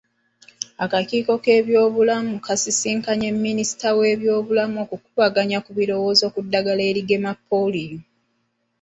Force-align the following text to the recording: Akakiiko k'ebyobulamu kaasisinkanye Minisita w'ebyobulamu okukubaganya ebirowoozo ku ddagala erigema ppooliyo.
Akakiiko 0.83 1.33
k'ebyobulamu 1.43 2.33
kaasisinkanye 2.45 3.29
Minisita 3.45 3.87
w'ebyobulamu 3.97 4.77
okukubaganya 4.85 5.57
ebirowoozo 5.71 6.25
ku 6.33 6.39
ddagala 6.45 6.81
erigema 6.91 7.31
ppooliyo. 7.37 7.99